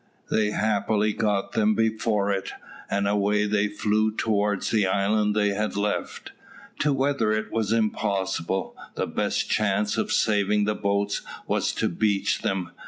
[0.31, 2.53] They happily got them before it,
[2.89, 6.31] and away they flew towards the island they had left.
[6.79, 8.75] To weather it was impossible.
[8.95, 12.71] The best chance of saving the boats was to beach them.